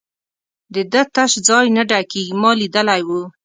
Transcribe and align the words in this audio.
د 0.73 0.75
ده 0.91 1.01
تش 1.15 1.31
ځای 1.47 1.65
نه 1.75 1.83
ډکېږي، 1.91 2.33
ما 2.41 2.51
لیدلی 2.61 3.01
وو. 3.07 3.21